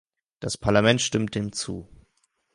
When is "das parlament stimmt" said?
0.39-1.35